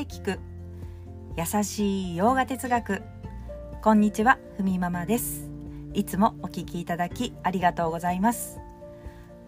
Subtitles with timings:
[0.00, 0.40] で聞く。
[1.36, 3.02] 優しい洋画哲学。
[3.82, 5.50] こんにちはふみママです。
[5.92, 8.60] いつもお聞きいただきありがとうございます。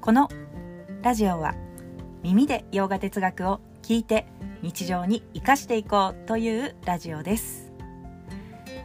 [0.03, 0.29] この
[1.01, 1.55] ラジオは
[2.23, 4.27] 耳で洋画哲学を聞いて
[4.61, 7.73] 日常に生かしていこうというラジオです。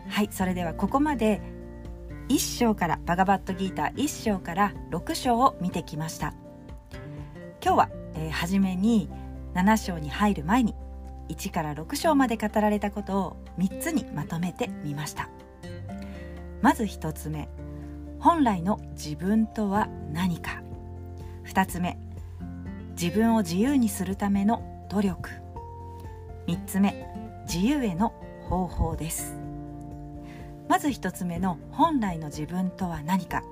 [0.08, 1.42] はいそれではここまで
[2.30, 6.34] 1章からバガバットギーター1章から6章を見てきました。
[7.62, 9.10] 今日は、えー、初めに
[9.54, 10.74] 7章に入る前に
[11.30, 15.30] 1から6章まで語られたことを3つにまとめてみました。
[16.62, 17.50] まず1つ目
[18.20, 20.62] 本来の自分とは何か。
[21.46, 21.98] 2つ目
[23.00, 25.30] 自分を自由にするための努力。
[26.48, 27.08] 3つ目
[27.46, 28.14] 自由への
[28.50, 29.36] 方法です。
[30.68, 33.44] まず1つ目の本来の自分とは何か。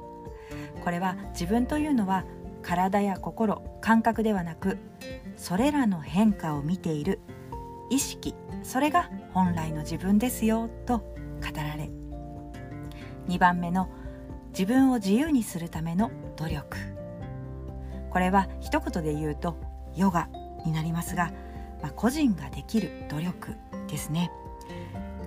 [0.84, 2.26] これは自分というのは
[2.62, 4.78] 体や心感覚ではなく
[5.38, 7.20] それらの変化を見ている
[7.90, 11.16] 意識それが本来の自分ですよと語
[11.56, 11.90] られ
[13.28, 13.90] 2番目の
[14.50, 16.78] 自分を自由にするための努力。
[18.10, 19.58] これは一言で言うと
[19.96, 20.30] ヨガ
[20.66, 21.34] になりますが、
[21.82, 23.56] まあ、個人ができる努力
[23.90, 24.32] ですね。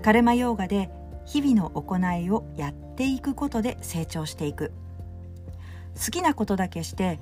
[0.02, 0.90] カルマヨーガで
[1.26, 4.72] 日々の行いをやっていくことで成長していく。
[5.94, 7.20] 好きなことだけして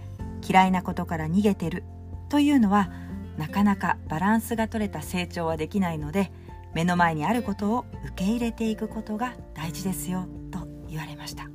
[0.48, 1.83] 嫌いなことから逃げてる
[2.28, 2.91] というのは
[3.37, 6.33] なかなかバランスが取れた成長はできないので
[6.75, 11.48] 目の前にあることを受け入れていくことが大事ですよと言われました。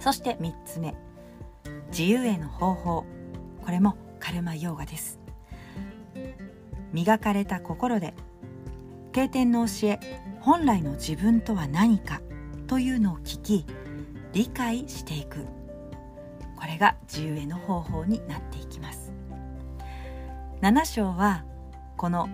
[0.00, 0.94] そして3つ目。
[1.90, 3.04] 自由への方法。
[3.64, 5.20] これもカルマヨーガです。
[6.92, 8.14] 磨かれた心で
[9.12, 10.00] 経典の教え
[10.40, 12.20] 本来の自分とは何か
[12.66, 13.66] というのを聞き
[14.32, 15.46] 理解していく。
[16.56, 19.12] これが自由への方法になっていきます。
[20.64, 21.44] 7章は
[21.98, 22.26] この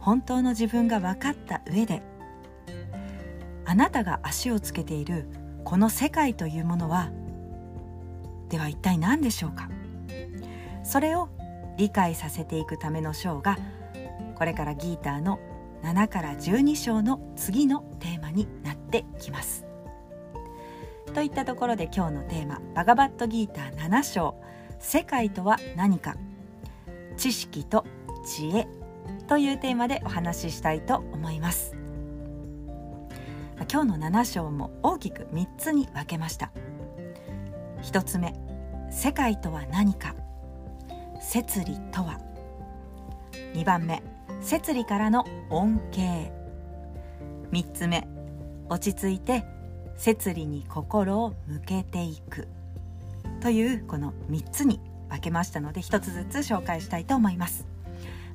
[0.00, 2.02] 本当の自分が分かった上で
[3.64, 5.30] あなたが足をつけている
[5.64, 7.08] この世界というものは
[8.50, 9.70] では一体何でしょうか？
[10.84, 11.30] それを
[11.78, 13.56] 理解させていくための章が
[14.34, 15.40] これからギーターの
[15.82, 19.64] 7から12章の次のテーマになってきます。
[21.14, 24.34] といったところで今日のテーマ「バガバットギーター7章。
[24.80, 26.14] 世界とは何か」
[27.18, 27.84] 知識と
[28.24, 28.68] 知恵
[29.26, 31.74] というテーマでお話ししたいと思います。
[33.70, 36.52] 今日の7章も大きく3つに分けました。
[37.82, 38.34] 1つ目
[38.90, 40.14] 世界とは何か。
[41.20, 42.20] 摂理とは。
[43.54, 44.00] 2番目
[44.40, 46.32] 摂理からの恩恵。
[47.50, 48.06] 3つ目
[48.68, 49.44] 落ち着いて
[49.96, 52.46] 摂理に心を向けていく。
[53.40, 54.80] というこの3つに
[55.10, 57.66] 分けましたので一つずつ紹介したいと思います。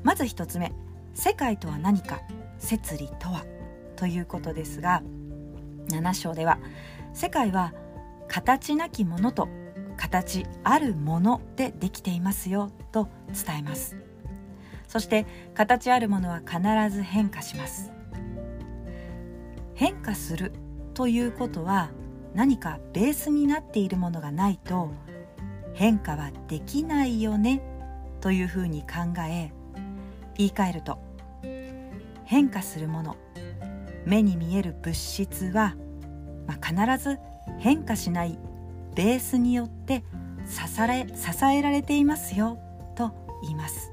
[0.03, 0.73] まず一つ目
[1.13, 2.21] 世界とは何か
[2.57, 3.45] 摂理とは？
[3.95, 5.03] ということですが
[5.89, 6.59] 7章では
[7.13, 7.73] 世界は
[8.27, 9.47] 形なきものと
[9.97, 13.95] 形あるものでできていますよと伝えます。
[14.87, 16.59] そして形あるものは必
[16.95, 17.91] ず変化します。
[19.75, 20.51] 変化する
[20.93, 21.89] ということは
[22.33, 24.91] 何かベースになっているものがないと
[25.73, 27.61] 変化はできないよね
[28.21, 29.51] というふうに考え
[30.35, 30.99] 言い換えると
[32.25, 33.17] 変化するもの
[34.05, 35.75] 目に見える物質は、
[36.47, 37.19] まあ、必ず
[37.59, 38.37] 変化しない
[38.95, 40.03] ベースによって
[40.45, 42.57] 支え支えられていますよ
[42.95, 43.91] と言います。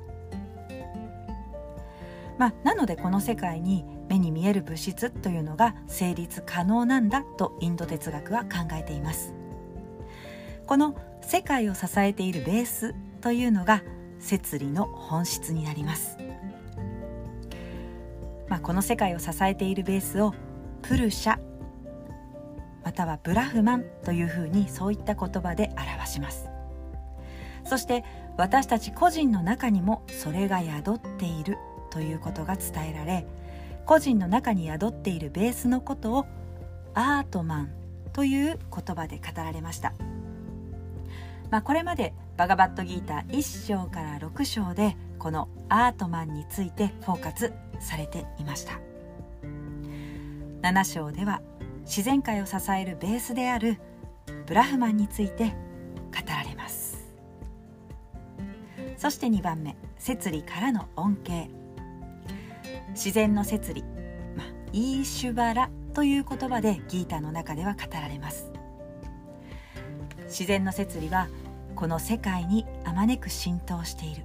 [2.39, 9.35] まあ、なのでこの世界に目に見える物質というのが成立可能なんだとインド哲学は考えています。
[10.71, 13.83] この世界を支えているベースというのが
[14.21, 16.17] 摂理の本質になります、
[18.49, 20.33] まあ、この世界を支えているベースを
[20.83, 21.41] プルシャ
[22.85, 26.49] またはブラフマンというふうにそういった言葉で表します。
[27.65, 28.05] そして
[28.37, 31.59] 私たち個人の中にもそれが宿っている
[31.91, 33.27] ということが伝えられ
[33.87, 36.27] 個人の中に宿っているベースのことを
[36.95, 37.71] アートマン
[38.13, 39.95] という言葉で語られました。
[41.51, 48.81] まあ、これまでバガバットギーター1章から6章でこのアートマンについてフォーカスされていました。
[50.63, 51.41] 7章では
[51.83, 53.79] 自然界を支えるベースである
[54.47, 55.53] ブラフマンについて語
[56.29, 57.11] られます。
[58.97, 61.49] そして2番目摂理からの恩恵。
[62.91, 63.83] 自然の摂理、
[64.37, 68.50] まあ、イーシュバラという言葉でギータの中では語られます。
[70.30, 71.28] 自然の摂理は
[71.74, 74.24] この世界にあまねく浸透している。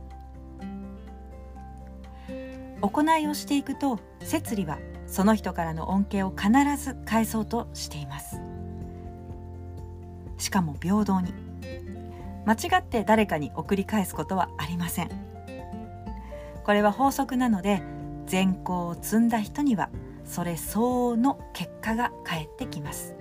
[2.82, 8.40] 行いをしていくと摂理はその人からの恩恵を必ず返そうとしています。
[10.38, 11.34] しかも平等に。
[12.46, 15.10] 間違って誰かに送り返すことはありません。
[16.64, 17.82] これは法則なので
[18.28, 19.90] 善行を積んだ人には
[20.24, 23.16] それ相応の結果が返ってきます。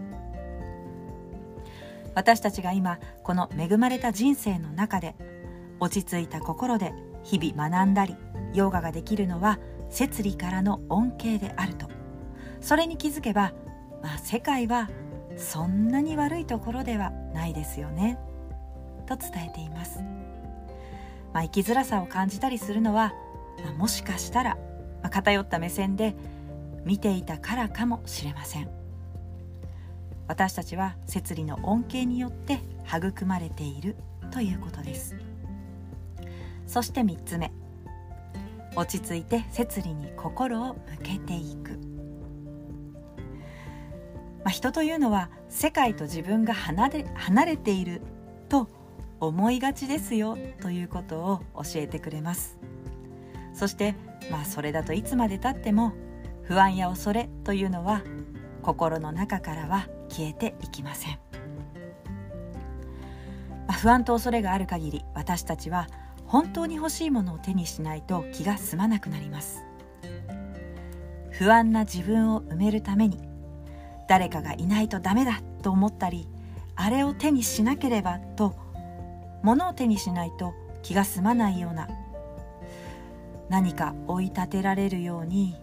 [2.14, 5.14] 私たちが今この恵まれた人生の中で
[5.80, 8.16] 落ち着いた心で日々学んだり
[8.52, 9.58] ヨガができるのは
[9.90, 11.88] 摂理からの恩恵であると。
[12.60, 13.52] それに気づけば、
[14.02, 14.88] まあ、世界は
[15.36, 18.18] そんなに悪いところではないですよね。
[19.06, 19.98] と伝えています、
[21.34, 23.12] まあ、生きづらさを感じたりするのは、
[23.62, 24.54] まあ、もしかしたら、
[25.02, 26.14] まあ、偏った目線で
[26.84, 28.83] 見ていたからかもしれません。
[30.26, 33.96] 私たちは摂理の恩恵によって育まれている
[34.30, 35.16] ということです。
[36.66, 37.52] そして3つ目。
[38.76, 41.78] 落ち着いて摂理に心を向けていく、
[44.42, 48.02] まあ、人というのは世界と自分が離れ離れている
[48.48, 48.68] と
[49.20, 52.58] 思いがちですよということを教えてくれます。
[53.52, 53.94] そして
[54.30, 55.92] まあそれだといつまでたっても
[56.42, 58.02] 不安や恐れというのは
[58.62, 61.18] 心の中からは消えていきません、
[63.66, 65.88] まあ、不安と恐れがある限り私たちは
[66.26, 69.64] 本当に欲しいものを手にしないと気が済まなくなります。
[71.34, 73.18] 不安な自分を埋めるために
[74.08, 76.28] 誰かがいないとダメだと思ったり
[76.76, 78.54] あれを手にしなければと
[79.42, 81.88] 物を手にしないと気が済まないような
[83.48, 85.56] 何か追い立てられるように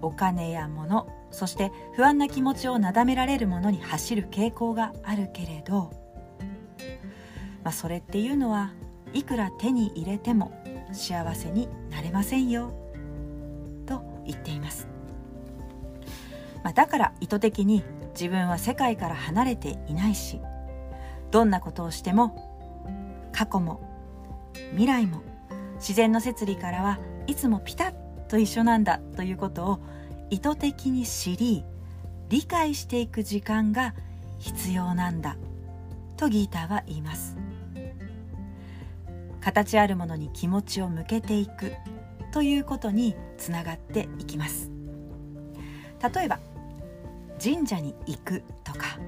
[0.00, 5.92] お金や物そして不安な気持ちをなだめられるものに走る傾向があるけれど、
[7.62, 8.72] まあ、それっていうのは
[9.12, 10.52] いくら手に入れても
[10.92, 12.72] 幸せになれませんよ
[13.86, 14.88] と言っています、
[16.62, 20.40] まあ、だから意図的に自分は世界から離れていないし
[21.30, 23.80] どんなことをしても過去も
[24.72, 25.22] 未来も
[25.76, 27.94] 自然の摂理からはいつもピタッ
[28.26, 29.80] と一緒なんだということを
[30.30, 31.64] 意図的に知り
[32.28, 33.94] 理解していく時間が
[34.38, 35.36] 必要なんだ。
[36.16, 37.36] とギーターは言います。
[39.40, 41.72] 形あるものに気持ちを向けていく。
[42.32, 44.70] ということにつながっていきます。
[46.14, 46.38] 例えば
[47.42, 48.98] 神社に行くとか。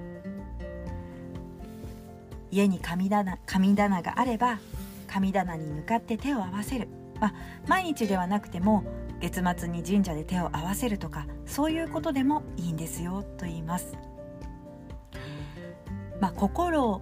[2.51, 4.59] 家に神棚神棚があれば
[5.07, 6.89] 神棚に向かって手を合わせる、
[7.23, 7.35] まあ、
[7.69, 8.83] 毎日ではなくても
[9.21, 13.97] 月末に神社で手を合わせるとかそういうことでもいいんですよと言います。
[16.21, 17.01] まあ、心を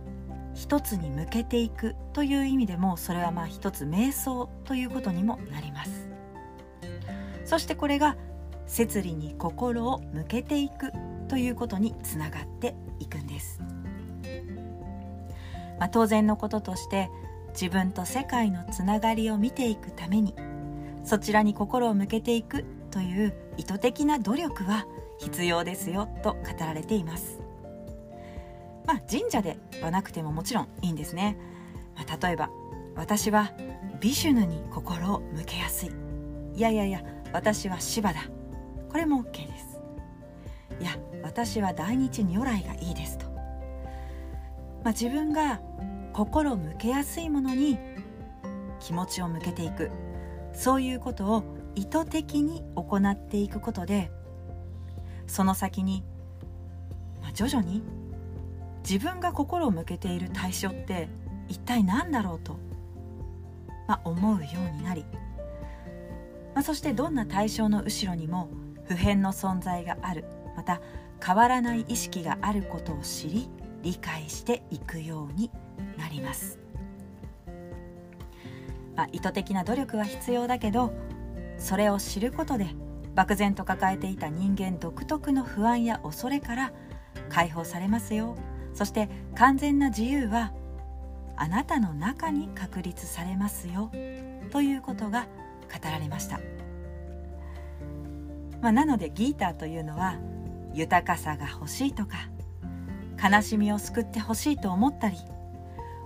[0.55, 6.09] 一つに向けていくという意味でもそれはまあ一つ瞑想ということにもなります
[7.45, 8.17] そしてこれが
[8.67, 10.93] 摂理に心を向けていく
[11.29, 13.61] ということにつながっていくんです、
[15.79, 17.11] まあ、当然のこととして
[17.53, 20.35] 自分と世界のつながりを見ていくために
[21.05, 24.87] そちらに心を向けていくという意図的な努力は
[25.19, 27.41] 必要ですよと語られています。
[28.87, 31.37] まあ、神社ではなくてももちろんいいんですね、
[31.95, 32.51] まあ、例えば
[32.97, 33.53] 私は
[34.01, 35.91] ビシュヌに心を向けやすい。
[36.55, 38.25] いやいやいや私は芝だ。
[38.91, 39.81] これも OK です。
[40.81, 45.61] いや私は大日如来がいいですと、まあ、自分が
[46.13, 47.79] 心向けやすいものに
[48.79, 49.91] 気持ちを向けていく。
[50.53, 54.11] そういうことを意図的に行っていくことで
[55.27, 56.03] その先に、
[57.23, 57.83] まあ、徐々に
[58.89, 61.09] 自分が心を向けている対象って
[61.49, 62.57] 一体何だろうと、
[63.87, 65.05] まあ、思うようになり、
[66.55, 68.51] まあ、そしてどんな対象の後ろにも
[68.85, 70.25] 普遍の存在がある。
[70.57, 70.81] また
[71.25, 73.49] 変わらない意識があることを知り
[73.83, 75.51] 理解していくように
[75.97, 76.59] なります、
[78.97, 80.93] まあ、意図的な努力は必要だけど
[81.59, 82.69] それを知ることで
[83.15, 86.73] 漠然と抱えていた人間独特の不安や恐れから
[87.29, 88.37] 解放されますよ。
[88.73, 90.53] そして完全な自由は
[91.37, 93.91] あなたの中に確立されますよ。
[94.51, 95.27] ということが
[95.73, 96.41] 語られました、
[98.61, 100.19] まあ、なのでギーターというのは
[100.75, 102.29] 豊かさが欲しいとか
[103.23, 105.17] 悲しみを救ってほしいと思ったり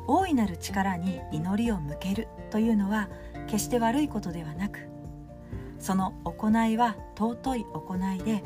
[0.06, 3.08] 大いなる力に祈りを向けるというのは
[3.46, 4.80] 決して悪いことではなく
[5.78, 8.42] その行いは尊い行いで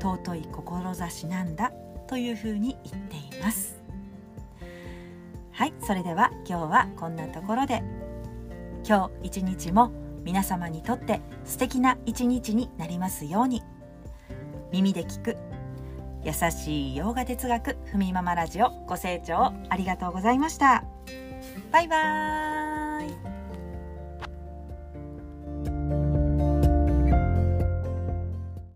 [0.00, 1.72] 尊い志なんだ
[2.06, 3.82] というふうに言っています。
[5.50, 7.82] はいそれでは今日はこんなところで。
[8.88, 9.90] 今日一日も
[10.22, 13.62] 皆様にとって素敵な一日になりますように。
[14.70, 15.36] 耳で聞く
[16.26, 20.82] 優しい洋画哲学ふみママラジオご清聴ありがとうございました。
[21.70, 22.55] バイバーイ。